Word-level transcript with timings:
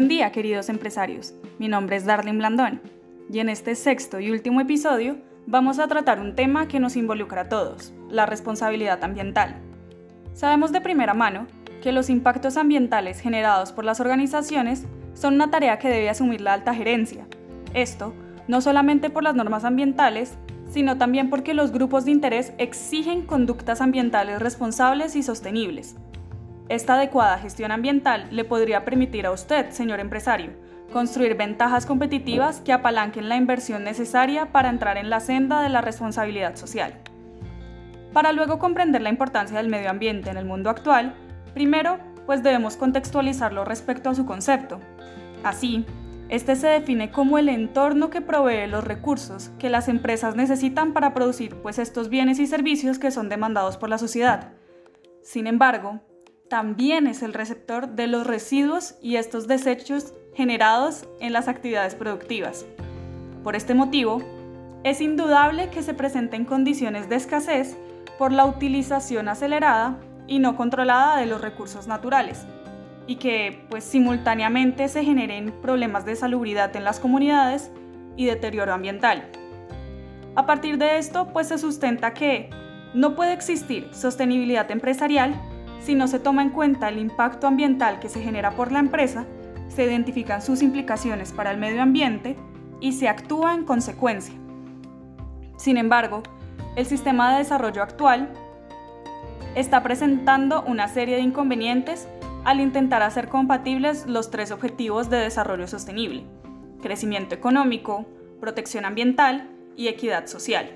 Buen 0.00 0.08
día, 0.08 0.32
queridos 0.32 0.70
empresarios. 0.70 1.34
Mi 1.58 1.68
nombre 1.68 1.94
es 1.94 2.06
Darlene 2.06 2.38
Blandón 2.38 2.80
y 3.30 3.38
en 3.40 3.50
este 3.50 3.74
sexto 3.74 4.18
y 4.18 4.30
último 4.30 4.62
episodio 4.62 5.18
vamos 5.46 5.78
a 5.78 5.88
tratar 5.88 6.20
un 6.20 6.34
tema 6.34 6.68
que 6.68 6.80
nos 6.80 6.96
involucra 6.96 7.42
a 7.42 7.48
todos, 7.50 7.92
la 8.08 8.24
responsabilidad 8.24 9.04
ambiental. 9.04 9.56
Sabemos 10.32 10.72
de 10.72 10.80
primera 10.80 11.12
mano 11.12 11.48
que 11.82 11.92
los 11.92 12.08
impactos 12.08 12.56
ambientales 12.56 13.20
generados 13.20 13.72
por 13.72 13.84
las 13.84 14.00
organizaciones 14.00 14.86
son 15.12 15.34
una 15.34 15.50
tarea 15.50 15.78
que 15.78 15.90
debe 15.90 16.08
asumir 16.08 16.40
la 16.40 16.54
alta 16.54 16.72
gerencia. 16.72 17.26
Esto 17.74 18.14
no 18.48 18.62
solamente 18.62 19.10
por 19.10 19.22
las 19.22 19.34
normas 19.34 19.66
ambientales, 19.66 20.38
sino 20.70 20.96
también 20.96 21.28
porque 21.28 21.52
los 21.52 21.72
grupos 21.72 22.06
de 22.06 22.12
interés 22.12 22.54
exigen 22.56 23.26
conductas 23.26 23.82
ambientales 23.82 24.40
responsables 24.40 25.14
y 25.14 25.22
sostenibles. 25.22 25.94
Esta 26.70 26.94
adecuada 26.94 27.36
gestión 27.38 27.72
ambiental 27.72 28.28
le 28.30 28.44
podría 28.44 28.84
permitir 28.84 29.26
a 29.26 29.32
usted, 29.32 29.70
señor 29.70 29.98
empresario, 29.98 30.52
construir 30.92 31.36
ventajas 31.36 31.84
competitivas 31.84 32.60
que 32.60 32.72
apalanquen 32.72 33.28
la 33.28 33.34
inversión 33.34 33.82
necesaria 33.82 34.52
para 34.52 34.68
entrar 34.70 34.96
en 34.96 35.10
la 35.10 35.18
senda 35.18 35.62
de 35.62 35.68
la 35.68 35.80
responsabilidad 35.80 36.54
social. 36.54 36.94
Para 38.12 38.32
luego 38.32 38.60
comprender 38.60 39.02
la 39.02 39.08
importancia 39.08 39.56
del 39.56 39.68
medio 39.68 39.90
ambiente 39.90 40.30
en 40.30 40.36
el 40.36 40.44
mundo 40.44 40.70
actual, 40.70 41.16
primero, 41.54 41.98
pues 42.24 42.44
debemos 42.44 42.76
contextualizarlo 42.76 43.64
respecto 43.64 44.08
a 44.08 44.14
su 44.14 44.24
concepto. 44.24 44.78
Así, 45.42 45.84
este 46.28 46.54
se 46.54 46.68
define 46.68 47.10
como 47.10 47.38
el 47.38 47.48
entorno 47.48 48.10
que 48.10 48.20
provee 48.20 48.68
los 48.68 48.84
recursos 48.84 49.50
que 49.58 49.70
las 49.70 49.88
empresas 49.88 50.36
necesitan 50.36 50.92
para 50.92 51.14
producir 51.14 51.56
pues 51.56 51.80
estos 51.80 52.10
bienes 52.10 52.38
y 52.38 52.46
servicios 52.46 53.00
que 53.00 53.10
son 53.10 53.28
demandados 53.28 53.76
por 53.76 53.88
la 53.88 53.98
sociedad. 53.98 54.52
Sin 55.20 55.48
embargo, 55.48 56.00
también 56.50 57.06
es 57.06 57.22
el 57.22 57.32
receptor 57.32 57.90
de 57.90 58.08
los 58.08 58.26
residuos 58.26 58.96
y 59.00 59.14
estos 59.16 59.46
desechos 59.46 60.12
generados 60.34 61.08
en 61.20 61.32
las 61.32 61.46
actividades 61.46 61.94
productivas. 61.94 62.66
Por 63.44 63.54
este 63.54 63.72
motivo, 63.72 64.20
es 64.82 65.00
indudable 65.00 65.70
que 65.70 65.84
se 65.84 65.94
presenten 65.94 66.44
condiciones 66.44 67.08
de 67.08 67.14
escasez 67.14 67.76
por 68.18 68.32
la 68.32 68.46
utilización 68.46 69.28
acelerada 69.28 70.00
y 70.26 70.40
no 70.40 70.56
controlada 70.56 71.18
de 71.18 71.26
los 71.26 71.40
recursos 71.40 71.86
naturales 71.86 72.44
y 73.06 73.16
que 73.16 73.64
pues 73.70 73.84
simultáneamente 73.84 74.88
se 74.88 75.04
generen 75.04 75.52
problemas 75.62 76.04
de 76.04 76.16
salubridad 76.16 76.74
en 76.74 76.82
las 76.82 76.98
comunidades 76.98 77.70
y 78.16 78.26
deterioro 78.26 78.74
ambiental. 78.74 79.22
A 80.34 80.46
partir 80.46 80.78
de 80.78 80.98
esto, 80.98 81.28
pues 81.32 81.46
se 81.46 81.58
sustenta 81.58 82.12
que 82.12 82.50
no 82.92 83.14
puede 83.14 83.34
existir 83.34 83.88
sostenibilidad 83.92 84.68
empresarial 84.72 85.40
si 85.82 85.94
no 85.94 86.08
se 86.08 86.18
toma 86.18 86.42
en 86.42 86.50
cuenta 86.50 86.88
el 86.88 86.98
impacto 86.98 87.46
ambiental 87.46 88.00
que 88.00 88.08
se 88.08 88.22
genera 88.22 88.52
por 88.52 88.72
la 88.72 88.78
empresa, 88.78 89.26
se 89.68 89.84
identifican 89.84 90.42
sus 90.42 90.62
implicaciones 90.62 91.32
para 91.32 91.50
el 91.50 91.58
medio 91.58 91.82
ambiente 91.82 92.36
y 92.80 92.92
se 92.92 93.08
actúa 93.08 93.54
en 93.54 93.64
consecuencia. 93.64 94.34
Sin 95.56 95.76
embargo, 95.76 96.22
el 96.76 96.86
sistema 96.86 97.32
de 97.32 97.38
desarrollo 97.38 97.82
actual 97.82 98.32
está 99.54 99.82
presentando 99.82 100.62
una 100.62 100.88
serie 100.88 101.16
de 101.16 101.22
inconvenientes 101.22 102.08
al 102.44 102.60
intentar 102.60 103.02
hacer 103.02 103.28
compatibles 103.28 104.06
los 104.06 104.30
tres 104.30 104.50
objetivos 104.50 105.10
de 105.10 105.18
desarrollo 105.18 105.66
sostenible, 105.66 106.24
crecimiento 106.80 107.34
económico, 107.34 108.06
protección 108.40 108.84
ambiental 108.84 109.50
y 109.76 109.88
equidad 109.88 110.26
social. 110.26 110.70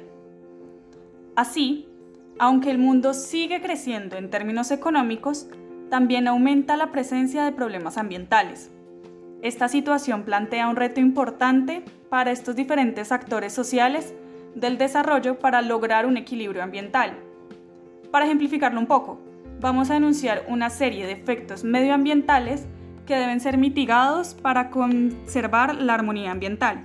Así, 1.36 1.88
aunque 2.38 2.70
el 2.70 2.78
mundo 2.78 3.14
sigue 3.14 3.60
creciendo 3.60 4.16
en 4.16 4.30
términos 4.30 4.70
económicos, 4.70 5.48
también 5.90 6.26
aumenta 6.26 6.76
la 6.76 6.90
presencia 6.90 7.44
de 7.44 7.52
problemas 7.52 7.98
ambientales. 7.98 8.70
Esta 9.42 9.68
situación 9.68 10.24
plantea 10.24 10.68
un 10.68 10.76
reto 10.76 11.00
importante 11.00 11.84
para 12.08 12.32
estos 12.32 12.56
diferentes 12.56 13.12
actores 13.12 13.52
sociales 13.52 14.14
del 14.54 14.78
desarrollo 14.78 15.38
para 15.38 15.62
lograr 15.62 16.06
un 16.06 16.16
equilibrio 16.16 16.62
ambiental. 16.62 17.14
Para 18.10 18.24
ejemplificarlo 18.24 18.80
un 18.80 18.86
poco, 18.86 19.20
vamos 19.60 19.90
a 19.90 19.96
enunciar 19.96 20.44
una 20.48 20.70
serie 20.70 21.06
de 21.06 21.12
efectos 21.12 21.64
medioambientales 21.64 22.66
que 23.06 23.16
deben 23.16 23.40
ser 23.40 23.58
mitigados 23.58 24.34
para 24.34 24.70
conservar 24.70 25.74
la 25.74 25.94
armonía 25.94 26.30
ambiental. 26.30 26.84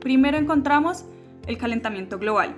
Primero 0.00 0.36
encontramos 0.36 1.04
el 1.46 1.58
calentamiento 1.58 2.18
global. 2.18 2.54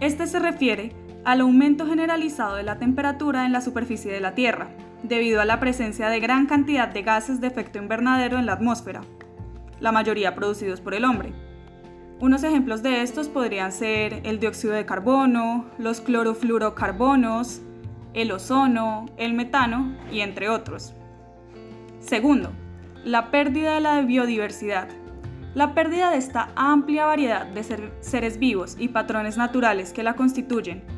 Este 0.00 0.26
se 0.26 0.38
refiere 0.38 0.92
al 1.28 1.42
aumento 1.42 1.84
generalizado 1.84 2.56
de 2.56 2.62
la 2.62 2.78
temperatura 2.78 3.44
en 3.44 3.52
la 3.52 3.60
superficie 3.60 4.10
de 4.10 4.18
la 4.18 4.34
Tierra, 4.34 4.70
debido 5.02 5.42
a 5.42 5.44
la 5.44 5.60
presencia 5.60 6.08
de 6.08 6.20
gran 6.20 6.46
cantidad 6.46 6.88
de 6.88 7.02
gases 7.02 7.38
de 7.38 7.48
efecto 7.48 7.76
invernadero 7.76 8.38
en 8.38 8.46
la 8.46 8.54
atmósfera, 8.54 9.02
la 9.78 9.92
mayoría 9.92 10.34
producidos 10.34 10.80
por 10.80 10.94
el 10.94 11.04
hombre. 11.04 11.34
Unos 12.18 12.44
ejemplos 12.44 12.82
de 12.82 13.02
estos 13.02 13.28
podrían 13.28 13.72
ser 13.72 14.22
el 14.24 14.40
dióxido 14.40 14.72
de 14.72 14.86
carbono, 14.86 15.66
los 15.76 16.00
clorofluorocarbonos, 16.00 17.60
el 18.14 18.32
ozono, 18.32 19.04
el 19.18 19.34
metano 19.34 19.98
y 20.10 20.20
entre 20.20 20.48
otros. 20.48 20.94
Segundo, 22.00 22.52
la 23.04 23.30
pérdida 23.30 23.74
de 23.74 23.80
la 23.82 24.00
biodiversidad. 24.00 24.88
La 25.54 25.74
pérdida 25.74 26.10
de 26.10 26.16
esta 26.16 26.48
amplia 26.56 27.04
variedad 27.04 27.44
de 27.44 27.92
seres 28.00 28.38
vivos 28.38 28.76
y 28.78 28.88
patrones 28.88 29.36
naturales 29.36 29.92
que 29.92 30.02
la 30.02 30.14
constituyen 30.14 30.96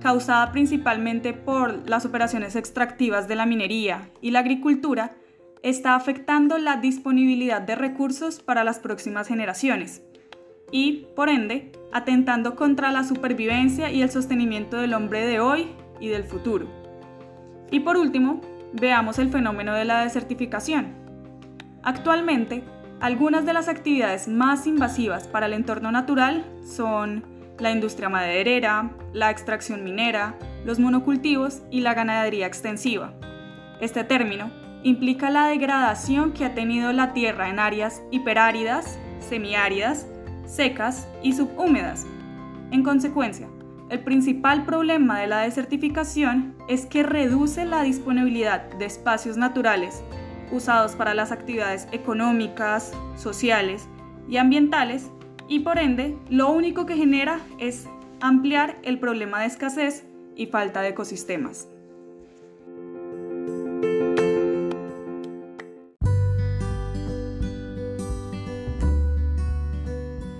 causada 0.00 0.50
principalmente 0.52 1.32
por 1.32 1.88
las 1.88 2.04
operaciones 2.04 2.56
extractivas 2.56 3.28
de 3.28 3.36
la 3.36 3.46
minería 3.46 4.10
y 4.20 4.30
la 4.30 4.40
agricultura, 4.40 5.16
está 5.62 5.94
afectando 5.94 6.58
la 6.58 6.76
disponibilidad 6.76 7.60
de 7.60 7.74
recursos 7.74 8.40
para 8.40 8.64
las 8.64 8.78
próximas 8.78 9.28
generaciones 9.28 10.02
y, 10.72 11.06
por 11.14 11.28
ende, 11.28 11.72
atentando 11.92 12.56
contra 12.56 12.92
la 12.92 13.04
supervivencia 13.04 13.90
y 13.90 14.02
el 14.02 14.10
sostenimiento 14.10 14.78
del 14.78 14.94
hombre 14.94 15.26
de 15.26 15.40
hoy 15.40 15.68
y 16.00 16.08
del 16.08 16.24
futuro. 16.24 16.66
Y 17.70 17.80
por 17.80 17.96
último, 17.96 18.40
veamos 18.72 19.18
el 19.18 19.30
fenómeno 19.30 19.74
de 19.74 19.84
la 19.84 20.02
desertificación. 20.02 20.94
Actualmente, 21.82 22.64
algunas 23.00 23.44
de 23.46 23.52
las 23.52 23.68
actividades 23.68 24.28
más 24.28 24.66
invasivas 24.66 25.26
para 25.26 25.46
el 25.46 25.54
entorno 25.54 25.90
natural 25.90 26.44
son 26.64 27.24
la 27.60 27.70
industria 27.70 28.08
maderera, 28.08 28.90
la 29.12 29.30
extracción 29.30 29.84
minera, 29.84 30.36
los 30.64 30.78
monocultivos 30.78 31.62
y 31.70 31.80
la 31.80 31.94
ganadería 31.94 32.46
extensiva. 32.46 33.12
Este 33.80 34.04
término 34.04 34.50
implica 34.82 35.30
la 35.30 35.46
degradación 35.46 36.32
que 36.32 36.44
ha 36.44 36.54
tenido 36.54 36.92
la 36.92 37.12
tierra 37.12 37.48
en 37.48 37.58
áreas 37.58 38.02
hiperáridas, 38.10 38.98
semiáridas, 39.20 40.06
secas 40.46 41.08
y 41.22 41.34
subhúmedas. 41.34 42.06
En 42.70 42.82
consecuencia, 42.82 43.48
el 43.90 44.00
principal 44.00 44.64
problema 44.64 45.20
de 45.20 45.26
la 45.26 45.40
desertificación 45.40 46.54
es 46.68 46.86
que 46.86 47.02
reduce 47.02 47.64
la 47.64 47.82
disponibilidad 47.82 48.70
de 48.74 48.86
espacios 48.86 49.36
naturales 49.36 50.02
usados 50.52 50.96
para 50.96 51.14
las 51.14 51.32
actividades 51.32 51.88
económicas, 51.92 52.92
sociales 53.16 53.88
y 54.28 54.36
ambientales 54.36 55.10
y 55.50 55.58
por 55.58 55.78
ende 55.78 56.16
lo 56.30 56.48
único 56.48 56.86
que 56.86 56.96
genera 56.96 57.40
es 57.58 57.86
ampliar 58.20 58.78
el 58.84 59.00
problema 59.00 59.40
de 59.40 59.46
escasez 59.46 60.04
y 60.36 60.46
falta 60.46 60.80
de 60.80 60.90
ecosistemas. 60.90 61.68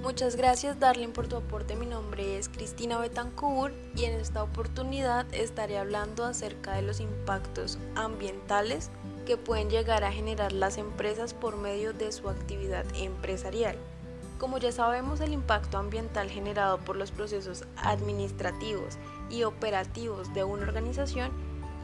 Muchas 0.02 0.36
gracias 0.36 0.78
Darlene 0.78 1.12
por 1.12 1.26
tu 1.26 1.36
aporte. 1.36 1.74
Mi 1.74 1.86
nombre 1.86 2.38
es 2.38 2.48
Cristina 2.48 2.98
Betancourt 2.98 3.74
y 3.96 4.04
en 4.04 4.12
esta 4.20 4.44
oportunidad 4.44 5.26
estaré 5.34 5.78
hablando 5.78 6.24
acerca 6.24 6.74
de 6.74 6.82
los 6.82 7.00
impactos 7.00 7.80
ambientales 7.96 8.90
que 9.26 9.36
pueden 9.36 9.70
llegar 9.70 10.04
a 10.04 10.12
generar 10.12 10.52
las 10.52 10.78
empresas 10.78 11.34
por 11.34 11.56
medio 11.56 11.92
de 11.92 12.12
su 12.12 12.28
actividad 12.28 12.84
empresarial. 12.94 13.76
Como 14.40 14.56
ya 14.56 14.72
sabemos, 14.72 15.20
el 15.20 15.34
impacto 15.34 15.76
ambiental 15.76 16.30
generado 16.30 16.78
por 16.78 16.96
los 16.96 17.10
procesos 17.10 17.66
administrativos 17.76 18.96
y 19.28 19.42
operativos 19.42 20.32
de 20.32 20.44
una 20.44 20.62
organización 20.62 21.30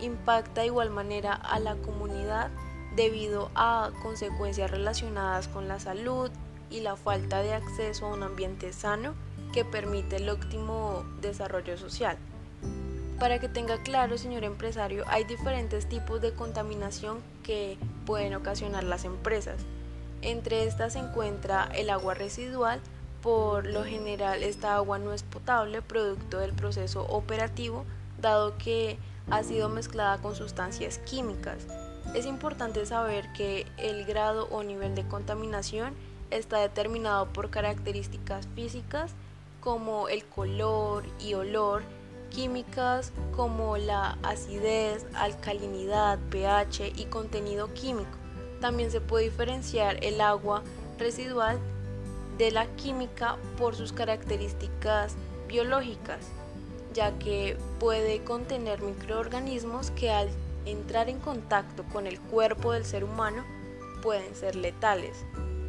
impacta 0.01 0.63
de 0.63 0.69
igual 0.69 0.89
manera 0.89 1.35
a 1.35 1.61
la 1.61 1.77
comunidad 1.77 2.51
debido 2.97 3.51
a 3.55 3.91
consecuencias 4.03 4.71
relacionadas 4.71 5.49
con 5.49 5.69
la 5.69 5.79
salud 5.79 6.31
y 6.71 6.81
la 6.81 6.97
falta 6.97 7.43
de 7.43 7.53
acceso 7.53 8.07
a 8.07 8.15
un 8.15 8.23
ambiente 8.23 8.73
sano 8.73 9.13
que 9.53 9.67
permite 9.67 10.17
el 10.17 10.31
óptimo 10.31 11.05
desarrollo 11.21 11.77
social. 11.77 12.17
Para 13.21 13.39
que 13.39 13.51
tenga 13.51 13.83
claro, 13.83 14.17
señor 14.17 14.45
empresario, 14.45 15.05
hay 15.09 15.25
diferentes 15.25 15.91
tipos 15.91 16.23
de 16.23 16.33
contaminación 16.33 17.19
que 17.43 17.77
pueden 18.07 18.35
ocasionar 18.35 18.85
las 18.85 19.05
empresas. 19.05 19.67
Entre 20.27 20.65
estas 20.65 20.95
se 20.95 20.99
encuentra 20.99 21.69
el 21.73 21.89
agua 21.89 22.15
residual, 22.15 22.81
por 23.23 23.65
lo 23.65 23.85
general 23.85 24.43
esta 24.43 24.75
agua 24.75 24.99
no 24.99 25.13
es 25.13 25.23
potable 25.23 25.83
producto 25.83 26.41
del 26.41 26.53
proceso 26.53 27.07
operativo, 27.09 27.85
dado 28.21 28.59
que 28.59 28.99
ha 29.31 29.45
sido 29.45 29.69
mezclada 29.69 30.19
con 30.19 30.35
sustancias 30.35 30.99
químicas. 30.99 31.69
Es 32.13 32.27
importante 32.27 32.85
saber 32.87 33.33
que 33.35 33.67
el 33.77 34.05
grado 34.05 34.49
o 34.51 34.65
nivel 34.65 34.97
de 34.97 35.07
contaminación 35.07 35.95
está 36.33 36.59
determinado 36.59 37.27
por 37.33 37.51
características 37.51 38.49
físicas 38.57 39.13
como 39.61 40.09
el 40.09 40.25
color 40.25 41.05
y 41.21 41.35
olor, 41.35 41.85
químicas 42.31 43.13
como 43.37 43.77
la 43.77 44.19
acidez, 44.25 45.07
alcalinidad, 45.15 46.19
pH 46.31 46.93
y 46.97 47.05
contenido 47.05 47.73
químico. 47.75 48.16
También 48.61 48.91
se 48.91 49.01
puede 49.01 49.25
diferenciar 49.25 50.03
el 50.05 50.21
agua 50.21 50.63
residual 50.99 51.59
de 52.39 52.51
la 52.51 52.67
química 52.77 53.37
por 53.59 53.75
sus 53.75 53.93
características 53.93 55.15
biológicas, 55.49 56.27
ya 56.93 57.19
que 57.19 57.57
puede 57.79 58.23
contener 58.25 58.83
microorganismos 58.83 59.91
que 59.93 60.11
al 60.11 60.29
entrar 60.65 61.09
en 61.09 61.21
contacto 61.21 61.85
con 61.93 62.07
el 62.07 62.21
cuerpo 62.21 62.73
del 62.73 62.85
ser 62.85 63.05
humano 63.05 63.45
pueden 64.03 64.35
ser 64.35 64.57
letales. 64.57 65.25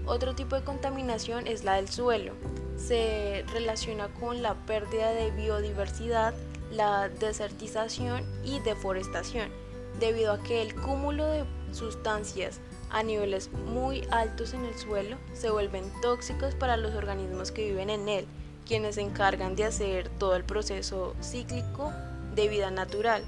Otro 0.06 0.36
tipo 0.36 0.56
de 0.56 0.64
contaminación 0.64 1.48
es 1.48 1.64
la 1.64 1.76
del 1.76 1.90
suelo. 1.90 2.34
Se 2.78 3.44
relaciona 3.52 4.08
con 4.08 4.42
la 4.42 4.56
pérdida 4.66 5.12
de 5.12 5.32
biodiversidad, 5.32 6.34
la 6.72 7.10
desertización 7.10 8.24
y 8.44 8.60
deforestación, 8.60 9.50
debido 10.00 10.34
a 10.34 10.44
que 10.44 10.62
el 10.62 10.76
cúmulo 10.76 11.26
de 11.26 11.46
sustancias 11.72 12.60
a 12.90 13.04
niveles 13.04 13.52
muy 13.52 14.08
altos 14.12 14.54
en 14.54 14.66
el 14.66 14.78
suelo 14.78 15.18
se 15.34 15.50
vuelven 15.50 15.92
tóxicos 16.02 16.56
para 16.56 16.78
los 16.78 16.94
organismos 16.94 17.52
que 17.52 17.66
viven 17.66 17.90
en 17.90 18.08
él, 18.08 18.28
quienes 18.66 18.96
se 18.96 19.02
encargan 19.02 19.56
de 19.56 19.66
hacer 19.66 20.10
todo 20.10 20.36
el 20.36 20.44
proceso 20.44 21.16
cíclico 21.22 21.92
de 22.36 22.48
vida 22.48 22.72
natural. 22.72 23.24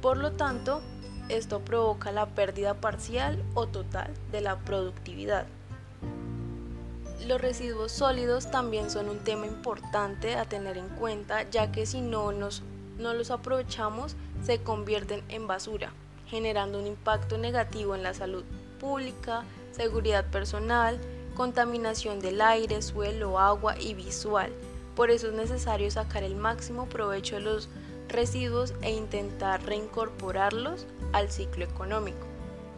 Por 0.00 0.16
lo 0.16 0.32
tanto, 0.32 0.80
esto 1.28 1.60
provoca 1.60 2.12
la 2.12 2.26
pérdida 2.26 2.74
parcial 2.74 3.42
o 3.54 3.66
total 3.66 4.10
de 4.30 4.40
la 4.40 4.58
productividad. 4.58 5.46
Los 7.26 7.40
residuos 7.40 7.92
sólidos 7.92 8.50
también 8.50 8.90
son 8.90 9.08
un 9.08 9.20
tema 9.20 9.46
importante 9.46 10.34
a 10.34 10.44
tener 10.44 10.76
en 10.76 10.88
cuenta, 10.88 11.48
ya 11.50 11.70
que 11.70 11.86
si 11.86 12.00
no, 12.00 12.32
nos, 12.32 12.62
no 12.98 13.14
los 13.14 13.30
aprovechamos, 13.30 14.16
se 14.42 14.60
convierten 14.60 15.22
en 15.28 15.46
basura, 15.46 15.92
generando 16.26 16.80
un 16.80 16.88
impacto 16.88 17.38
negativo 17.38 17.94
en 17.94 18.02
la 18.02 18.12
salud 18.12 18.44
pública, 18.82 19.44
seguridad 19.70 20.26
personal, 20.26 20.98
contaminación 21.36 22.20
del 22.20 22.42
aire, 22.42 22.82
suelo, 22.82 23.38
agua 23.38 23.78
y 23.78 23.94
visual. 23.94 24.52
Por 24.96 25.10
eso 25.10 25.28
es 25.28 25.34
necesario 25.34 25.90
sacar 25.90 26.24
el 26.24 26.34
máximo 26.34 26.86
provecho 26.86 27.36
de 27.36 27.42
los 27.42 27.70
residuos 28.08 28.74
e 28.82 28.90
intentar 28.90 29.64
reincorporarlos 29.64 30.86
al 31.12 31.30
ciclo 31.30 31.64
económico. 31.64 32.26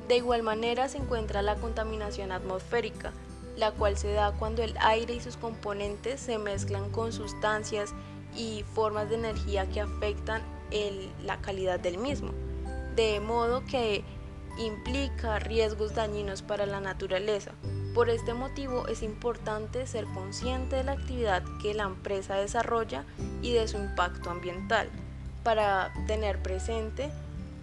De 0.06 0.18
igual 0.18 0.42
manera 0.42 0.88
se 0.88 0.98
encuentra 0.98 1.40
la 1.40 1.56
contaminación 1.56 2.30
atmosférica, 2.30 3.12
la 3.56 3.72
cual 3.72 3.96
se 3.96 4.12
da 4.12 4.32
cuando 4.32 4.62
el 4.62 4.76
aire 4.80 5.14
y 5.14 5.20
sus 5.20 5.36
componentes 5.38 6.20
se 6.20 6.38
mezclan 6.38 6.90
con 6.90 7.12
sustancias 7.12 7.94
y 8.36 8.64
formas 8.74 9.08
de 9.08 9.16
energía 9.16 9.66
que 9.68 9.80
afectan 9.80 10.42
la 11.24 11.40
calidad 11.40 11.78
del 11.78 11.98
mismo, 11.98 12.32
de 12.96 13.20
modo 13.20 13.64
que 13.64 14.02
implica 14.58 15.38
riesgos 15.38 15.94
dañinos 15.94 16.42
para 16.42 16.66
la 16.66 16.80
naturaleza. 16.80 17.52
Por 17.94 18.10
este 18.10 18.34
motivo 18.34 18.88
es 18.88 19.02
importante 19.02 19.86
ser 19.86 20.04
consciente 20.06 20.76
de 20.76 20.84
la 20.84 20.92
actividad 20.92 21.42
que 21.62 21.74
la 21.74 21.84
empresa 21.84 22.34
desarrolla 22.36 23.04
y 23.42 23.52
de 23.52 23.68
su 23.68 23.76
impacto 23.76 24.30
ambiental, 24.30 24.88
para 25.42 25.92
tener 26.06 26.42
presente 26.42 27.10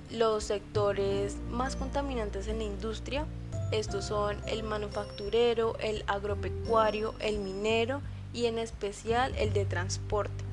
los 0.10 0.44
sectores 0.44 1.38
más 1.50 1.76
contaminantes 1.76 2.48
en 2.48 2.60
la 2.60 2.64
industria 2.66 3.26
estos 3.72 4.04
son 4.04 4.38
el 4.48 4.64
manufacturero, 4.64 5.78
el 5.80 6.04
agropecuario, 6.06 7.16
el 7.20 7.40
minero 7.40 8.02
y 8.34 8.46
en 8.48 8.60
especial 8.60 9.34
el 9.38 9.54
de 9.54 9.64
transporte. 9.64 10.44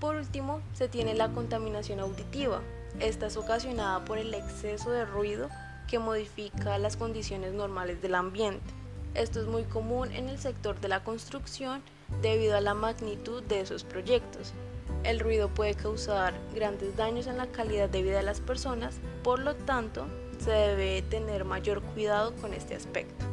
Por 0.00 0.16
último, 0.16 0.60
se 0.72 0.88
tiene 0.88 1.14
la 1.14 1.28
contaminación 1.28 2.00
auditiva. 2.00 2.60
Esta 2.98 3.26
es 3.26 3.36
ocasionada 3.36 4.04
por 4.04 4.18
el 4.18 4.34
exceso 4.34 4.90
de 4.90 5.04
ruido 5.04 5.48
que 5.86 5.98
modifica 5.98 6.78
las 6.78 6.96
condiciones 6.96 7.52
normales 7.52 8.02
del 8.02 8.14
ambiente. 8.14 8.72
Esto 9.14 9.40
es 9.40 9.46
muy 9.46 9.64
común 9.64 10.12
en 10.12 10.28
el 10.28 10.38
sector 10.38 10.80
de 10.80 10.88
la 10.88 11.02
construcción 11.02 11.82
debido 12.22 12.56
a 12.56 12.60
la 12.60 12.74
magnitud 12.74 13.42
de 13.42 13.60
esos 13.60 13.84
proyectos. 13.84 14.52
El 15.02 15.18
ruido 15.18 15.48
puede 15.48 15.74
causar 15.74 16.34
grandes 16.54 16.96
daños 16.96 17.26
en 17.26 17.38
la 17.38 17.46
calidad 17.46 17.88
de 17.88 18.02
vida 18.02 18.18
de 18.18 18.22
las 18.22 18.40
personas, 18.40 18.96
por 19.22 19.38
lo 19.38 19.54
tanto, 19.54 20.06
se 20.38 20.50
debe 20.50 21.02
tener 21.02 21.44
mayor 21.44 21.82
cuidado 21.82 22.34
con 22.36 22.54
este 22.54 22.74
aspecto. 22.74 23.24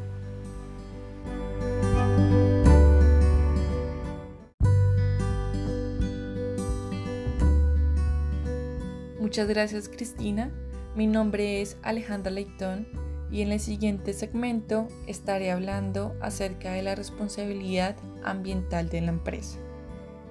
Muchas 9.27 9.50
gracias 9.50 9.89
Cristina. 9.89 10.53
Mi 10.95 11.06
nombre 11.06 11.62
es 11.62 11.75
Alejandra 11.83 12.31
Leitón 12.31 12.88
y 13.29 13.41
en 13.41 13.51
el 13.51 13.59
siguiente 13.59 14.13
segmento 14.13 14.88
estaré 15.06 15.51
hablando 15.51 16.15
acerca 16.21 16.71
de 16.71 16.81
la 16.81 16.95
responsabilidad 16.95 17.97
ambiental 18.24 18.88
de 18.88 19.01
la 19.01 19.09
empresa. 19.09 19.57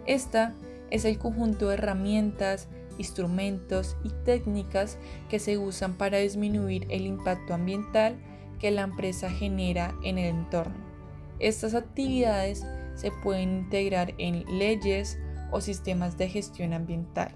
Esta 0.06 0.54
es 0.90 1.04
el 1.04 1.18
conjunto 1.18 1.68
de 1.68 1.74
herramientas 1.74 2.68
instrumentos 2.96 3.98
y 4.02 4.08
técnicas 4.24 4.96
que 5.28 5.40
se 5.40 5.58
usan 5.58 5.98
para 5.98 6.16
disminuir 6.16 6.86
el 6.88 7.04
impacto 7.04 7.52
ambiental 7.52 8.16
que 8.58 8.70
la 8.70 8.80
empresa 8.80 9.28
genera 9.28 9.94
en 10.04 10.16
el 10.16 10.34
entorno. 10.34 10.86
Estas 11.38 11.74
actividades 11.74 12.64
se 12.94 13.10
pueden 13.10 13.58
integrar 13.58 14.14
en 14.16 14.46
leyes 14.58 15.18
o 15.52 15.60
sistemas 15.60 16.16
de 16.16 16.30
gestión 16.30 16.72
ambiental, 16.72 17.34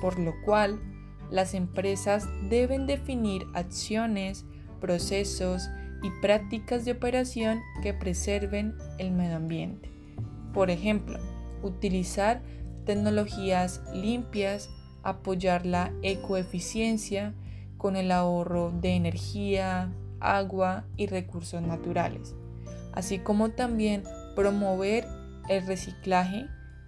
por 0.00 0.18
lo 0.18 0.34
cual 0.42 0.80
las 1.30 1.54
empresas 1.54 2.28
deben 2.48 2.86
definir 2.86 3.46
acciones, 3.54 4.44
procesos 4.80 5.68
y 6.02 6.10
prácticas 6.22 6.84
de 6.84 6.92
operación 6.92 7.60
que 7.82 7.94
preserven 7.94 8.74
el 8.98 9.12
medio 9.12 9.36
ambiente. 9.36 9.90
Por 10.52 10.70
ejemplo, 10.70 11.18
utilizar 11.62 12.42
tecnologías 12.84 13.82
limpias, 13.92 14.70
apoyar 15.02 15.66
la 15.66 15.92
ecoeficiencia 16.02 17.34
con 17.76 17.96
el 17.96 18.10
ahorro 18.10 18.72
de 18.72 18.90
energía, 18.90 19.92
agua 20.18 20.84
y 20.96 21.06
recursos 21.06 21.62
naturales, 21.62 22.34
así 22.92 23.18
como 23.18 23.50
también 23.50 24.02
promover 24.34 25.06
el 25.48 25.66
reciclaje 25.66 26.46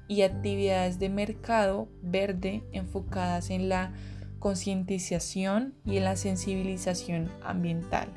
y 0.08 0.22
actividades 0.22 0.98
de 0.98 1.08
mercado 1.08 1.88
verde 2.02 2.62
enfocadas 2.72 3.50
en 3.50 3.68
la 3.68 3.92
concientización 4.38 5.74
y 5.84 5.96
en 5.98 6.04
la 6.04 6.16
sensibilización 6.16 7.30
ambiental. 7.42 8.08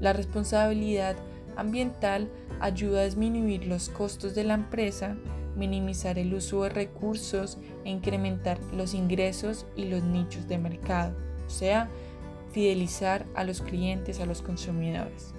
La 0.00 0.12
responsabilidad 0.12 1.16
ambiental 1.56 2.30
ayuda 2.60 3.00
a 3.00 3.04
disminuir 3.04 3.66
los 3.66 3.88
costos 3.88 4.34
de 4.34 4.44
la 4.44 4.54
empresa 4.54 5.16
minimizar 5.56 6.18
el 6.18 6.32
uso 6.34 6.62
de 6.62 6.70
recursos 6.70 7.58
e 7.84 7.90
incrementar 7.90 8.58
los 8.72 8.94
ingresos 8.94 9.66
y 9.76 9.86
los 9.86 10.02
nichos 10.02 10.48
de 10.48 10.58
mercado, 10.58 11.14
o 11.46 11.50
sea, 11.50 11.88
fidelizar 12.52 13.26
a 13.34 13.44
los 13.44 13.60
clientes, 13.60 14.20
a 14.20 14.26
los 14.26 14.42
consumidores. 14.42 15.34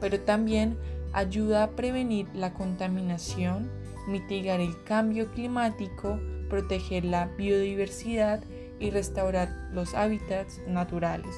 Pero 0.00 0.20
también 0.20 0.76
ayuda 1.12 1.64
a 1.64 1.70
prevenir 1.70 2.28
la 2.34 2.54
contaminación, 2.54 3.70
mitigar 4.06 4.60
el 4.60 4.82
cambio 4.84 5.30
climático, 5.30 6.18
proteger 6.48 7.04
la 7.04 7.26
biodiversidad 7.36 8.42
y 8.78 8.90
restaurar 8.90 9.48
los 9.72 9.94
hábitats 9.94 10.60
naturales. 10.66 11.34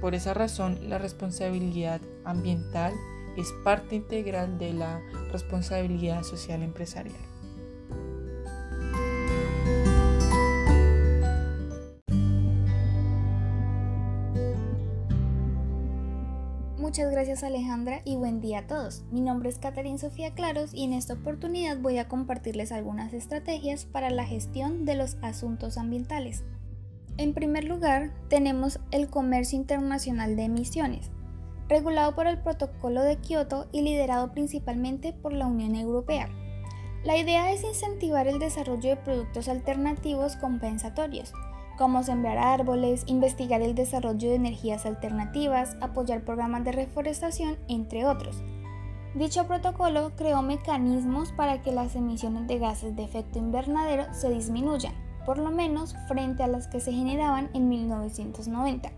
Por 0.00 0.14
esa 0.14 0.34
razón, 0.34 0.88
la 0.88 0.98
responsabilidad 0.98 2.00
ambiental 2.24 2.92
es 3.36 3.52
parte 3.64 3.96
integral 3.96 4.58
de 4.58 4.72
la 4.72 5.00
responsabilidad 5.30 6.22
social 6.22 6.62
empresarial. 6.62 7.31
Muchas 16.92 17.10
gracias 17.10 17.42
Alejandra 17.42 18.02
y 18.04 18.16
buen 18.16 18.42
día 18.42 18.58
a 18.58 18.66
todos. 18.66 19.02
Mi 19.10 19.22
nombre 19.22 19.48
es 19.48 19.56
Caterina 19.56 19.96
Sofía 19.96 20.34
Claros 20.34 20.74
y 20.74 20.84
en 20.84 20.92
esta 20.92 21.14
oportunidad 21.14 21.78
voy 21.78 21.96
a 21.96 22.06
compartirles 22.06 22.70
algunas 22.70 23.14
estrategias 23.14 23.86
para 23.86 24.10
la 24.10 24.26
gestión 24.26 24.84
de 24.84 24.96
los 24.96 25.16
asuntos 25.22 25.78
ambientales. 25.78 26.44
En 27.16 27.32
primer 27.32 27.64
lugar, 27.64 28.12
tenemos 28.28 28.78
el 28.90 29.08
comercio 29.08 29.56
internacional 29.56 30.36
de 30.36 30.42
emisiones, 30.42 31.10
regulado 31.66 32.14
por 32.14 32.26
el 32.26 32.42
Protocolo 32.42 33.02
de 33.02 33.16
Kioto 33.16 33.68
y 33.72 33.80
liderado 33.80 34.32
principalmente 34.32 35.14
por 35.14 35.32
la 35.32 35.46
Unión 35.46 35.76
Europea. 35.76 36.28
La 37.04 37.16
idea 37.16 37.52
es 37.52 37.64
incentivar 37.64 38.28
el 38.28 38.38
desarrollo 38.38 38.90
de 38.90 38.96
productos 38.96 39.48
alternativos 39.48 40.36
compensatorios 40.36 41.32
como 41.76 42.02
sembrar 42.02 42.38
árboles, 42.38 43.04
investigar 43.06 43.62
el 43.62 43.74
desarrollo 43.74 44.28
de 44.28 44.36
energías 44.36 44.86
alternativas, 44.86 45.76
apoyar 45.80 46.24
programas 46.24 46.64
de 46.64 46.72
reforestación, 46.72 47.56
entre 47.68 48.06
otros. 48.06 48.42
Dicho 49.14 49.46
protocolo 49.46 50.12
creó 50.16 50.40
mecanismos 50.40 51.32
para 51.32 51.60
que 51.62 51.72
las 51.72 51.94
emisiones 51.96 52.46
de 52.46 52.58
gases 52.58 52.96
de 52.96 53.04
efecto 53.04 53.38
invernadero 53.38 54.06
se 54.14 54.30
disminuyan, 54.30 54.94
por 55.26 55.38
lo 55.38 55.50
menos 55.50 55.94
frente 56.08 56.42
a 56.42 56.48
las 56.48 56.66
que 56.66 56.80
se 56.80 56.92
generaban 56.92 57.50
en 57.52 57.68
1990. 57.68 58.90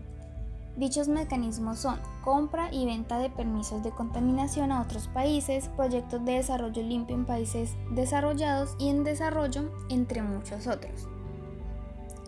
Dichos 0.77 1.07
mecanismos 1.07 1.79
son 1.79 1.99
compra 2.23 2.69
y 2.73 2.85
venta 2.85 3.17
de 3.19 3.29
permisos 3.29 3.81
de 3.81 3.91
contaminación 3.91 4.71
a 4.73 4.81
otros 4.81 5.07
países, 5.07 5.69
proyectos 5.69 6.23
de 6.25 6.33
desarrollo 6.33 6.83
limpio 6.83 7.15
en 7.15 7.25
países 7.25 7.75
desarrollados 7.91 8.75
y 8.77 8.89
en 8.89 9.05
desarrollo, 9.05 9.71
entre 9.89 10.21
muchos 10.21 10.67
otros. 10.67 11.07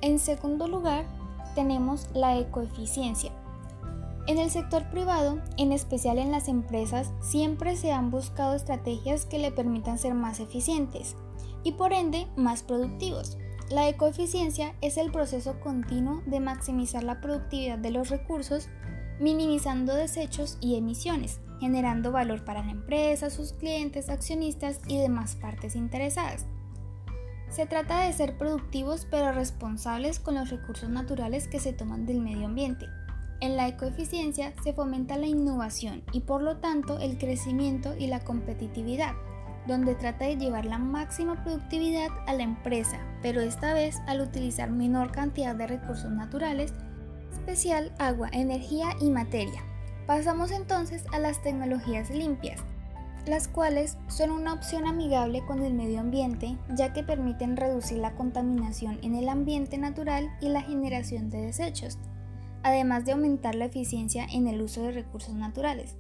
En 0.02 0.20
segundo 0.20 0.68
lugar, 0.68 1.06
tenemos 1.56 2.08
la 2.14 2.38
ecoeficiencia. 2.38 3.32
En 4.28 4.38
el 4.38 4.52
sector 4.52 4.90
privado, 4.92 5.42
en 5.58 5.72
especial 5.72 6.20
en 6.20 6.32
las 6.32 6.50
empresas, 6.50 7.12
siempre 7.22 7.76
se 7.76 7.94
han 7.94 8.12
buscado 8.12 8.56
estrategias 8.56 9.26
que 9.26 9.40
le 9.40 9.52
permitan 9.52 9.98
ser 9.98 10.14
más 10.14 10.40
eficientes 10.40 11.16
y 11.64 11.72
por 11.72 11.94
ende 11.94 12.28
más 12.36 12.62
productivos. 12.62 13.38
La 13.70 13.88
ecoeficiencia 13.90 14.76
es 14.82 14.98
el 14.98 15.12
proceso 15.12 15.60
continuo 15.60 16.22
de 16.26 16.42
maximizar 16.42 17.04
la 17.04 17.20
productividad 17.20 17.78
de 17.80 17.92
los 17.92 18.10
recursos, 18.10 18.70
minimizando 19.20 19.96
desechos 19.96 20.58
y 20.62 20.76
emisiones, 20.76 21.40
generando 21.60 22.12
valor 22.12 22.46
para 22.46 22.64
la 22.64 22.72
empresa, 22.72 23.30
sus 23.30 23.54
clientes, 23.54 24.10
accionistas 24.10 24.80
y 24.88 25.00
demás 25.00 25.36
partes 25.36 25.76
interesadas. 25.76 26.46
Se 27.50 27.66
trata 27.66 28.02
de 28.02 28.14
ser 28.14 28.38
productivos 28.38 29.08
pero 29.10 29.32
responsables 29.32 30.20
con 30.20 30.36
los 30.36 30.50
recursos 30.50 30.90
naturales 30.90 31.48
que 31.48 31.60
se 31.60 31.74
toman 31.74 32.06
del 32.06 32.22
medio 32.22 32.46
ambiente. 32.46 32.88
En 33.40 33.56
la 33.56 33.68
ecoeficiencia 33.68 34.54
se 34.64 34.74
fomenta 34.74 35.18
la 35.18 35.28
innovación 35.28 36.04
y 36.12 36.22
por 36.22 36.42
lo 36.42 36.58
tanto 36.58 37.00
el 37.00 37.18
crecimiento 37.18 37.96
y 37.98 38.08
la 38.08 38.20
competitividad, 38.20 39.14
donde 39.68 39.96
trata 39.96 40.26
de 40.26 40.38
llevar 40.38 40.66
la 40.66 40.80
máxima 40.80 41.44
productividad 41.44 42.10
a 42.26 42.34
la 42.34 42.44
empresa, 42.44 43.00
pero 43.22 43.42
esta 43.42 43.74
vez 43.74 43.98
al 44.08 44.22
utilizar 44.22 44.72
menor 44.72 45.12
cantidad 45.12 45.56
de 45.56 45.68
recursos 45.68 46.12
naturales, 46.12 46.74
especial 47.32 47.94
agua, 48.00 48.30
energía 48.34 48.90
y 49.00 49.12
materia. 49.12 49.64
Pasamos 50.08 50.52
entonces 50.52 51.04
a 51.12 51.20
las 51.20 51.42
tecnologías 51.44 52.10
limpias, 52.10 52.62
las 53.28 53.48
cuales 53.48 53.98
son 54.08 54.32
una 54.32 54.54
opción 54.54 54.88
amigable 54.88 55.46
con 55.46 55.64
el 55.64 55.74
medio 55.74 56.00
ambiente 56.00 56.58
ya 56.76 56.94
que 56.94 57.04
permiten 57.04 57.58
reducir 57.58 57.98
la 57.98 58.16
contaminación 58.16 59.00
en 59.02 59.16
el 59.16 59.30
ambiente 59.30 59.78
natural 59.78 60.30
y 60.42 60.50
la 60.50 60.62
generación 60.62 61.30
de 61.30 61.42
desechos, 61.42 61.98
además 62.64 63.06
de 63.06 63.14
aumentar 63.14 63.56
la 63.56 63.66
eficiencia 63.66 64.26
en 64.32 64.48
el 64.48 64.62
uso 64.62 64.84
de 64.84 64.92
recursos 64.92 65.36
naturales. 65.36 65.96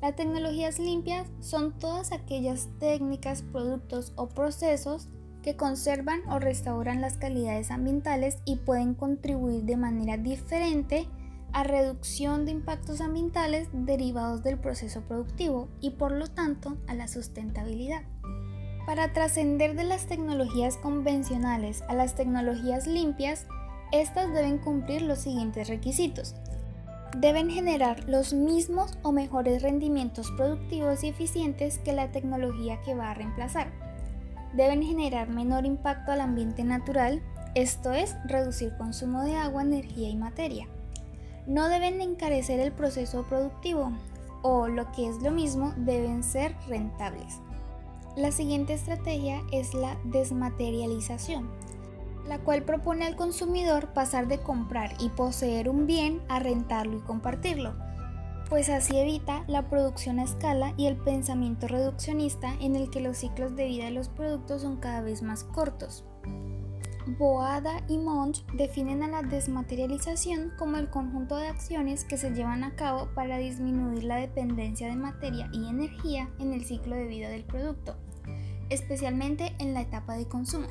Las 0.00 0.14
tecnologías 0.14 0.78
limpias 0.78 1.28
son 1.40 1.76
todas 1.78 2.12
aquellas 2.12 2.68
técnicas, 2.78 3.42
productos 3.42 4.12
o 4.16 4.28
procesos 4.28 5.08
que 5.42 5.56
conservan 5.56 6.20
o 6.30 6.38
restauran 6.38 7.00
las 7.00 7.16
calidades 7.16 7.70
ambientales 7.70 8.38
y 8.44 8.56
pueden 8.56 8.94
contribuir 8.94 9.64
de 9.64 9.76
manera 9.76 10.16
diferente 10.16 11.08
a 11.52 11.64
reducción 11.64 12.44
de 12.44 12.52
impactos 12.52 13.00
ambientales 13.00 13.68
derivados 13.72 14.42
del 14.42 14.58
proceso 14.58 15.02
productivo 15.02 15.68
y 15.80 15.90
por 15.90 16.12
lo 16.12 16.28
tanto 16.28 16.76
a 16.86 16.94
la 16.94 17.08
sustentabilidad. 17.08 18.02
Para 18.86 19.12
trascender 19.12 19.74
de 19.76 19.84
las 19.84 20.06
tecnologías 20.06 20.76
convencionales 20.76 21.82
a 21.88 21.94
las 21.94 22.14
tecnologías 22.14 22.86
limpias, 22.86 23.46
estas 23.92 24.32
deben 24.32 24.58
cumplir 24.58 25.02
los 25.02 25.18
siguientes 25.18 25.68
requisitos. 25.68 26.34
Deben 27.16 27.50
generar 27.50 28.08
los 28.08 28.32
mismos 28.34 28.98
o 29.02 29.12
mejores 29.12 29.62
rendimientos 29.62 30.30
productivos 30.36 31.04
y 31.04 31.08
eficientes 31.08 31.78
que 31.78 31.92
la 31.92 32.12
tecnología 32.12 32.80
que 32.82 32.94
va 32.94 33.10
a 33.10 33.14
reemplazar. 33.14 33.72
Deben 34.54 34.82
generar 34.82 35.28
menor 35.28 35.66
impacto 35.66 36.12
al 36.12 36.20
ambiente 36.20 36.64
natural, 36.64 37.22
esto 37.54 37.92
es, 37.92 38.14
reducir 38.24 38.76
consumo 38.76 39.22
de 39.24 39.36
agua, 39.36 39.62
energía 39.62 40.08
y 40.08 40.16
materia 40.16 40.68
no 41.48 41.68
deben 41.68 42.00
encarecer 42.02 42.60
el 42.60 42.72
proceso 42.72 43.24
productivo 43.24 43.90
o, 44.42 44.68
lo 44.68 44.92
que 44.92 45.08
es 45.08 45.22
lo 45.22 45.32
mismo, 45.32 45.72
deben 45.76 46.22
ser 46.22 46.54
rentables. 46.68 47.40
La 48.16 48.30
siguiente 48.30 48.74
estrategia 48.74 49.42
es 49.50 49.74
la 49.74 49.96
desmaterialización, 50.04 51.50
la 52.28 52.38
cual 52.38 52.62
propone 52.62 53.06
al 53.06 53.16
consumidor 53.16 53.94
pasar 53.94 54.28
de 54.28 54.38
comprar 54.38 54.92
y 55.00 55.08
poseer 55.08 55.68
un 55.68 55.86
bien 55.86 56.20
a 56.28 56.38
rentarlo 56.38 56.98
y 56.98 57.00
compartirlo, 57.00 57.74
pues 58.48 58.68
así 58.68 58.98
evita 58.98 59.44
la 59.46 59.68
producción 59.68 60.18
a 60.18 60.24
escala 60.24 60.74
y 60.76 60.86
el 60.86 60.96
pensamiento 60.96 61.66
reduccionista 61.66 62.54
en 62.60 62.76
el 62.76 62.90
que 62.90 63.00
los 63.00 63.16
ciclos 63.16 63.56
de 63.56 63.66
vida 63.66 63.86
de 63.86 63.90
los 63.90 64.08
productos 64.08 64.62
son 64.62 64.76
cada 64.76 65.00
vez 65.00 65.22
más 65.22 65.44
cortos. 65.44 66.04
Boada 67.16 67.82
y 67.88 67.96
Monge 67.96 68.44
definen 68.52 69.02
a 69.02 69.08
la 69.08 69.22
desmaterialización 69.22 70.52
como 70.58 70.76
el 70.76 70.90
conjunto 70.90 71.36
de 71.36 71.48
acciones 71.48 72.04
que 72.04 72.18
se 72.18 72.32
llevan 72.32 72.64
a 72.64 72.76
cabo 72.76 73.08
para 73.14 73.38
disminuir 73.38 74.04
la 74.04 74.16
dependencia 74.16 74.88
de 74.88 74.96
materia 74.96 75.48
y 75.50 75.68
energía 75.68 76.28
en 76.38 76.52
el 76.52 76.66
ciclo 76.66 76.96
de 76.96 77.06
vida 77.06 77.30
del 77.30 77.44
producto, 77.44 77.96
especialmente 78.68 79.54
en 79.58 79.72
la 79.72 79.80
etapa 79.80 80.16
de 80.16 80.28
consumo. 80.28 80.66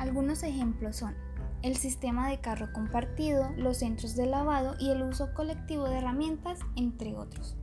Algunos 0.00 0.42
ejemplos 0.42 0.96
son 0.96 1.14
el 1.62 1.76
sistema 1.76 2.28
de 2.28 2.40
carro 2.40 2.72
compartido, 2.72 3.50
los 3.56 3.76
centros 3.76 4.16
de 4.16 4.26
lavado 4.26 4.74
y 4.80 4.90
el 4.90 5.02
uso 5.02 5.32
colectivo 5.34 5.88
de 5.88 5.98
herramientas, 5.98 6.58
entre 6.74 7.14
otros. 7.14 7.54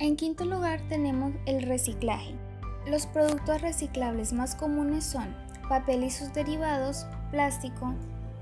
En 0.00 0.16
quinto 0.16 0.44
lugar 0.44 0.80
tenemos 0.88 1.32
el 1.46 1.62
reciclaje. 1.62 2.34
Los 2.88 3.06
productos 3.06 3.60
reciclables 3.60 4.32
más 4.32 4.56
comunes 4.56 5.04
son 5.04 5.32
papel 5.68 6.04
y 6.04 6.10
sus 6.10 6.32
derivados, 6.32 7.06
plástico, 7.30 7.94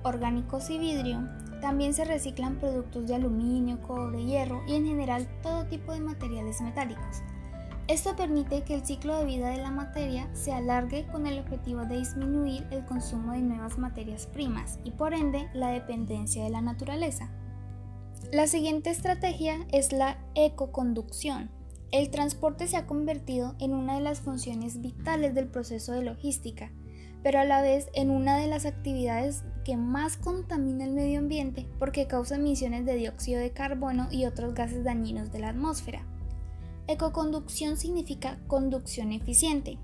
orgánicos 0.02 0.70
y 0.70 0.78
vidrio. 0.78 1.26
También 1.60 1.92
se 1.92 2.04
reciclan 2.04 2.58
productos 2.58 3.06
de 3.06 3.14
aluminio, 3.14 3.80
cobre, 3.82 4.24
hierro 4.24 4.62
y 4.66 4.74
en 4.74 4.86
general 4.86 5.28
todo 5.42 5.66
tipo 5.66 5.92
de 5.92 6.00
materiales 6.00 6.60
metálicos. 6.60 7.22
Esto 7.90 8.14
permite 8.14 8.62
que 8.62 8.74
el 8.74 8.86
ciclo 8.86 9.18
de 9.18 9.24
vida 9.24 9.48
de 9.48 9.56
la 9.56 9.72
materia 9.72 10.28
se 10.32 10.52
alargue 10.52 11.06
con 11.08 11.26
el 11.26 11.40
objetivo 11.40 11.84
de 11.86 11.98
disminuir 11.98 12.64
el 12.70 12.84
consumo 12.84 13.32
de 13.32 13.40
nuevas 13.40 13.78
materias 13.78 14.26
primas 14.26 14.78
y 14.84 14.92
por 14.92 15.12
ende 15.12 15.48
la 15.54 15.70
dependencia 15.70 16.44
de 16.44 16.50
la 16.50 16.60
naturaleza. 16.60 17.30
La 18.32 18.46
siguiente 18.46 18.90
estrategia 18.90 19.66
es 19.72 19.92
la 19.92 20.18
ecoconducción. 20.36 21.50
El 21.90 22.10
transporte 22.10 22.68
se 22.68 22.76
ha 22.76 22.86
convertido 22.86 23.56
en 23.58 23.74
una 23.74 23.96
de 23.96 24.02
las 24.02 24.20
funciones 24.20 24.80
vitales 24.80 25.34
del 25.34 25.48
proceso 25.48 25.92
de 25.92 26.04
logística 26.04 26.70
pero 27.22 27.40
a 27.40 27.44
la 27.44 27.62
vez 27.62 27.88
en 27.94 28.10
una 28.10 28.36
de 28.38 28.46
las 28.46 28.66
actividades 28.66 29.44
que 29.64 29.76
más 29.76 30.16
contamina 30.16 30.84
el 30.84 30.92
medio 30.92 31.18
ambiente 31.18 31.66
porque 31.78 32.06
causa 32.06 32.36
emisiones 32.36 32.86
de 32.86 32.94
dióxido 32.94 33.40
de 33.40 33.52
carbono 33.52 34.08
y 34.10 34.24
otros 34.24 34.54
gases 34.54 34.84
dañinos 34.84 35.30
de 35.32 35.40
la 35.40 35.50
atmósfera. 35.50 36.04
Ecoconducción 36.86 37.76
significa 37.76 38.38
conducción 38.46 39.12
eficiente. 39.12 39.78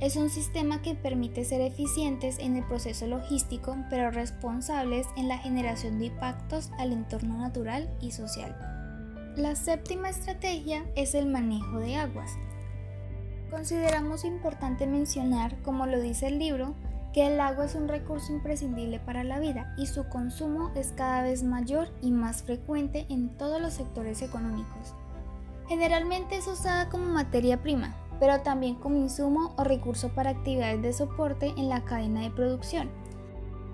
Es 0.00 0.16
un 0.16 0.28
sistema 0.28 0.82
que 0.82 0.94
permite 0.94 1.44
ser 1.44 1.60
eficientes 1.60 2.38
en 2.38 2.56
el 2.56 2.64
proceso 2.64 3.06
logístico, 3.06 3.76
pero 3.90 4.10
responsables 4.10 5.06
en 5.16 5.28
la 5.28 5.38
generación 5.38 5.98
de 5.98 6.06
impactos 6.06 6.70
al 6.78 6.92
entorno 6.92 7.38
natural 7.38 7.88
y 8.00 8.10
social. 8.10 8.54
La 9.36 9.56
séptima 9.56 10.10
estrategia 10.10 10.84
es 10.94 11.14
el 11.14 11.26
manejo 11.26 11.78
de 11.78 11.96
aguas. 11.96 12.30
Consideramos 13.54 14.24
importante 14.24 14.84
mencionar, 14.84 15.62
como 15.62 15.86
lo 15.86 16.00
dice 16.00 16.26
el 16.26 16.40
libro, 16.40 16.74
que 17.12 17.28
el 17.28 17.38
agua 17.38 17.66
es 17.66 17.76
un 17.76 17.86
recurso 17.86 18.32
imprescindible 18.32 18.98
para 18.98 19.22
la 19.22 19.38
vida 19.38 19.72
y 19.78 19.86
su 19.86 20.08
consumo 20.08 20.72
es 20.74 20.90
cada 20.90 21.22
vez 21.22 21.44
mayor 21.44 21.88
y 22.02 22.10
más 22.10 22.42
frecuente 22.42 23.06
en 23.10 23.28
todos 23.38 23.62
los 23.62 23.74
sectores 23.74 24.22
económicos. 24.22 24.96
Generalmente 25.68 26.36
es 26.36 26.48
usada 26.48 26.88
como 26.88 27.06
materia 27.06 27.62
prima, 27.62 27.94
pero 28.18 28.40
también 28.40 28.74
como 28.74 28.96
insumo 28.96 29.54
o 29.56 29.62
recurso 29.62 30.08
para 30.08 30.30
actividades 30.30 30.82
de 30.82 30.92
soporte 30.92 31.54
en 31.56 31.68
la 31.68 31.84
cadena 31.84 32.22
de 32.22 32.32
producción. 32.32 32.90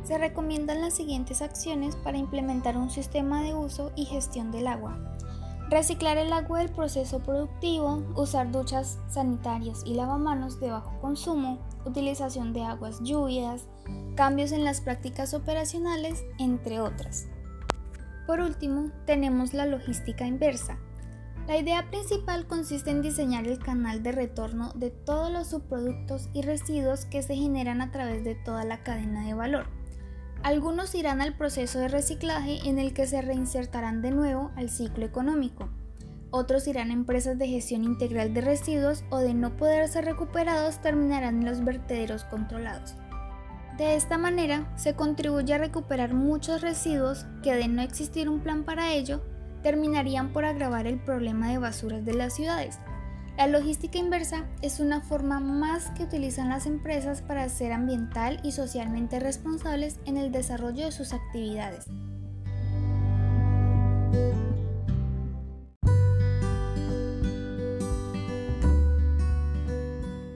Se 0.05 0.19
recomiendan 0.19 0.83
las 0.83 0.93
siguientes 0.93 1.41
acciones 1.41 1.97
para 1.97 2.19
implementar 2.19 2.77
un 2.77 2.91
sistema 2.91 3.43
de 3.43 3.55
uso 3.55 3.93
y 3.97 4.05
gestión 4.05 4.53
del 4.53 4.67
agua. 4.67 4.99
Reciclar 5.71 6.19
el 6.19 6.33
agua 6.33 6.59
del 6.59 6.71
proceso 6.71 7.21
productivo, 7.21 8.03
usar 8.17 8.51
duchas 8.51 8.99
sanitarias 9.09 9.85
y 9.87 9.95
lavamanos 9.95 10.59
de 10.59 10.69
bajo 10.69 11.01
consumo, 11.01 11.61
utilización 11.85 12.53
de 12.53 12.65
aguas 12.65 12.99
lluvias, 13.05 13.69
cambios 14.17 14.51
en 14.51 14.65
las 14.65 14.81
prácticas 14.81 15.33
operacionales, 15.33 16.25
entre 16.41 16.81
otras. 16.81 17.29
Por 18.27 18.41
último, 18.41 18.91
tenemos 19.07 19.55
la 19.55 19.65
logística 19.65 20.27
inversa. 20.27 20.77
La 21.47 21.57
idea 21.57 21.89
principal 21.89 22.49
consiste 22.49 22.91
en 22.91 23.01
diseñar 23.01 23.47
el 23.47 23.61
canal 23.61 24.03
de 24.03 24.11
retorno 24.11 24.73
de 24.75 24.91
todos 24.91 25.31
los 25.31 25.51
subproductos 25.51 26.31
y 26.33 26.43
residuos 26.43 27.05
que 27.05 27.23
se 27.23 27.37
generan 27.37 27.81
a 27.81 27.93
través 27.93 28.25
de 28.25 28.35
toda 28.35 28.65
la 28.65 28.83
cadena 28.83 29.25
de 29.25 29.35
valor 29.35 29.80
Algunos 30.43 30.95
irán 30.95 31.21
al 31.21 31.35
proceso 31.35 31.79
de 31.79 31.89
reciclaje 31.89 32.61
en 32.65 32.79
el 32.79 32.95
que 32.95 33.07
se 33.07 33.21
reinsertarán 33.21 34.01
de 34.01 34.11
nuevo 34.11 34.51
al 34.57 34.71
ciclo 34.71 35.05
económico. 35.05 35.69
Otros 36.31 36.67
irán 36.67 36.91
a 36.91 36.95
empresas 36.95 37.37
de 37.39 37.47
gestión 37.47 37.85
integral 37.85 38.33
de 38.33 38.41
residuos 38.41 39.05
o 39.11 39.19
de 39.19 39.35
no 39.35 39.59
poder 39.59 39.87
ser 39.89 40.07
recuperados 40.07 40.81
terminarán 40.81 41.41
en 41.41 41.45
los 41.45 41.63
vertederos 41.63 42.25
controlados. 42.25 42.95
De 43.77 43.97
esta 43.97 44.17
manera 44.17 44.73
se 44.77 44.95
contribuye 44.95 45.53
a 45.53 45.59
recuperar 45.59 46.15
muchos 46.15 46.63
residuos 46.63 47.27
que 47.43 47.55
de 47.55 47.69
no 47.69 47.83
existir 47.83 48.29
un 48.31 48.41
plan 48.41 48.65
para 48.65 48.95
ello 48.95 49.21
terminarían 49.63 50.33
por 50.33 50.47
agravar 50.47 50.87
el 50.87 50.99
problema 50.99 51.51
de 51.51 51.59
basuras 51.59 52.05
de 52.07 52.15
las 52.15 52.33
ciudades. 52.33 52.79
La 53.41 53.47
logística 53.47 53.97
inversa 53.97 54.45
es 54.61 54.81
una 54.81 55.01
forma 55.01 55.41
más 55.41 55.89
que 55.97 56.03
utilizan 56.03 56.51
las 56.51 56.67
empresas 56.67 57.23
para 57.23 57.49
ser 57.49 57.73
ambiental 57.73 58.39
y 58.45 58.53
socialmente 58.53 59.19
responsables 59.19 59.99
en 60.05 60.19
el 60.19 60.31
desarrollo 60.31 60.85
de 60.85 60.93
sus 60.93 61.15
actividades. 61.15 61.87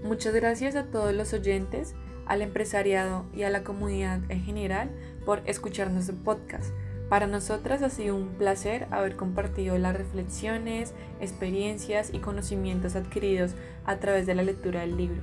Muchas 0.02 0.32
gracias 0.32 0.74
a 0.74 0.84
todos 0.84 1.12
los 1.12 1.34
oyentes, 1.34 1.94
al 2.24 2.40
empresariado 2.40 3.26
y 3.34 3.42
a 3.42 3.50
la 3.50 3.64
comunidad 3.64 4.20
en 4.30 4.42
general 4.44 4.90
por 5.26 5.42
escucharnos 5.44 6.08
el 6.08 6.16
podcast. 6.16 6.72
Para 7.14 7.28
nosotras 7.28 7.80
ha 7.82 7.90
sido 7.90 8.16
un 8.16 8.30
placer 8.30 8.88
haber 8.90 9.14
compartido 9.14 9.78
las 9.78 9.96
reflexiones, 9.96 10.94
experiencias 11.20 12.10
y 12.12 12.18
conocimientos 12.18 12.96
adquiridos 12.96 13.52
a 13.86 13.98
través 13.98 14.26
de 14.26 14.34
la 14.34 14.42
lectura 14.42 14.80
del 14.80 14.96
libro. 14.96 15.22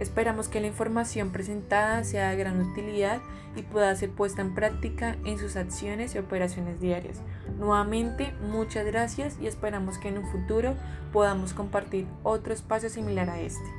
Esperamos 0.00 0.48
que 0.48 0.60
la 0.60 0.66
información 0.66 1.30
presentada 1.30 2.02
sea 2.02 2.30
de 2.30 2.38
gran 2.38 2.60
utilidad 2.60 3.20
y 3.54 3.62
pueda 3.62 3.94
ser 3.94 4.10
puesta 4.10 4.42
en 4.42 4.52
práctica 4.52 5.16
en 5.24 5.38
sus 5.38 5.54
acciones 5.54 6.16
y 6.16 6.18
operaciones 6.18 6.80
diarias. 6.80 7.20
Nuevamente, 7.56 8.34
muchas 8.50 8.84
gracias 8.84 9.38
y 9.40 9.46
esperamos 9.46 9.98
que 9.98 10.08
en 10.08 10.18
un 10.18 10.26
futuro 10.26 10.74
podamos 11.12 11.52
compartir 11.52 12.08
otro 12.24 12.52
espacio 12.52 12.90
similar 12.90 13.30
a 13.30 13.40
este. 13.40 13.77